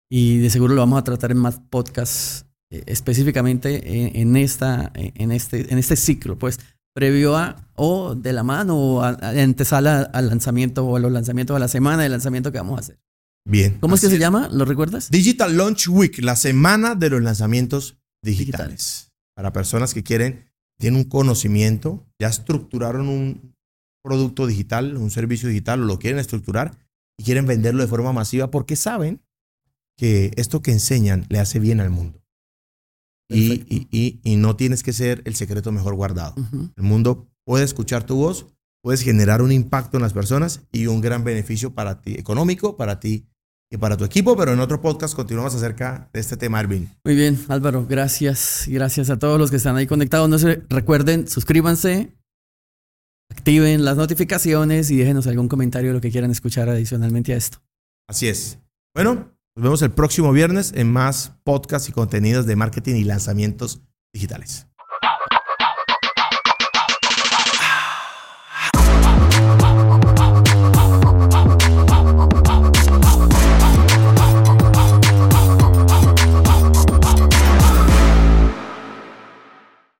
Y 0.09 0.39
de 0.39 0.49
seguro 0.49 0.73
lo 0.73 0.81
vamos 0.81 0.99
a 0.99 1.03
tratar 1.03 1.31
en 1.31 1.37
más 1.37 1.59
podcasts, 1.59 2.47
eh, 2.71 2.81
específicamente 2.87 4.19
en, 4.19 4.35
esta, 4.37 4.91
en, 4.95 5.31
este, 5.31 5.71
en 5.71 5.77
este 5.77 5.95
ciclo, 5.95 6.39
pues 6.39 6.59
previo 6.93 7.37
a 7.37 7.67
o 7.75 8.15
de 8.15 8.33
la 8.33 8.43
mano 8.43 8.75
o 8.75 9.01
a, 9.01 9.09
antesala 9.09 10.01
al 10.01 10.29
lanzamiento 10.29 10.85
o 10.85 10.95
a 10.95 10.99
los 10.99 11.11
lanzamientos 11.11 11.55
a 11.55 11.59
la 11.59 11.67
semana 11.67 12.03
de 12.03 12.09
lanzamiento 12.09 12.51
que 12.51 12.57
vamos 12.57 12.77
a 12.77 12.79
hacer. 12.79 12.99
Bien. 13.45 13.77
¿Cómo 13.79 13.95
es 13.95 14.01
que 14.01 14.09
se 14.09 14.19
llama? 14.19 14.49
¿Lo 14.51 14.65
recuerdas? 14.65 15.09
Digital 15.09 15.57
Launch 15.57 15.87
Week, 15.87 16.19
la 16.19 16.35
semana 16.35 16.95
de 16.95 17.09
los 17.09 17.21
lanzamientos 17.21 17.97
digitales. 18.23 19.11
Para 19.35 19.51
personas 19.51 19.93
que 19.93 20.03
quieren, 20.03 20.51
tienen 20.77 20.99
un 20.99 21.09
conocimiento, 21.09 22.05
ya 22.19 22.27
estructuraron 22.27 23.07
un 23.07 23.55
producto 24.03 24.47
digital, 24.47 24.97
un 24.97 25.11
servicio 25.11 25.49
digital, 25.49 25.81
o 25.81 25.85
lo 25.85 25.99
quieren 25.99 26.19
estructurar 26.19 26.77
y 27.17 27.23
quieren 27.23 27.45
venderlo 27.45 27.81
de 27.81 27.87
forma 27.87 28.13
masiva 28.13 28.51
porque 28.51 28.75
saben 28.75 29.21
que 29.97 30.31
esto 30.35 30.61
que 30.61 30.71
enseñan 30.71 31.25
le 31.29 31.39
hace 31.39 31.59
bien 31.59 31.79
al 31.79 31.89
mundo. 31.89 32.19
Y, 33.29 34.19
y, 34.23 34.35
no 34.35 34.57
tienes 34.57 34.83
que 34.83 34.91
ser 34.91 35.21
el 35.23 35.35
secreto 35.35 35.71
mejor 35.71 35.95
guardado. 35.95 36.35
El 36.75 36.83
mundo 36.83 37.29
puede 37.45 37.63
escuchar 37.63 38.05
tu 38.05 38.17
voz, 38.17 38.47
puedes 38.83 39.03
generar 39.03 39.41
un 39.41 39.53
impacto 39.53 39.95
en 39.95 40.03
las 40.03 40.11
personas 40.11 40.63
y 40.73 40.87
un 40.87 40.99
gran 40.99 41.23
beneficio 41.23 41.73
para 41.73 42.01
ti, 42.01 42.15
económico, 42.15 42.75
para 42.75 42.99
ti 42.99 43.30
y 43.71 43.77
para 43.77 43.95
tu 43.95 44.03
equipo, 44.03 44.35
pero 44.35 44.51
en 44.51 44.59
otro 44.59 44.81
podcast 44.81 45.15
continuamos 45.15 45.55
acerca 45.55 46.09
de 46.13 46.19
este 46.19 46.35
tema, 46.35 46.59
Arvin. 46.59 46.89
Muy 47.05 47.15
bien, 47.15 47.39
Álvaro, 47.47 47.85
gracias. 47.87 48.65
Gracias 48.67 49.09
a 49.09 49.17
todos 49.17 49.39
los 49.39 49.49
que 49.49 49.55
están 49.55 49.77
ahí 49.77 49.87
conectados. 49.87 50.29
No 50.29 50.37
se 50.37 50.61
recuerden, 50.69 51.27
suscríbanse, 51.29 52.11
activen 53.29 53.85
las 53.85 53.95
notificaciones 53.95 54.91
y 54.91 54.97
déjenos 54.97 55.25
algún 55.25 55.47
comentario 55.47 55.91
de 55.91 55.93
lo 55.95 56.01
que 56.01 56.11
quieran 56.11 56.31
escuchar 56.31 56.67
adicionalmente 56.67 57.33
a 57.33 57.37
esto. 57.37 57.59
Así 58.09 58.27
es. 58.27 58.59
Bueno, 58.93 59.31
nos 59.55 59.63
vemos 59.63 59.81
el 59.83 59.91
próximo 59.91 60.33
viernes 60.33 60.73
en 60.75 60.91
más 60.91 61.33
podcasts 61.45 61.87
y 61.87 61.93
contenidos 61.93 62.45
de 62.45 62.57
marketing 62.57 62.95
y 62.95 63.05
lanzamientos 63.05 63.81
digitales. 64.13 64.67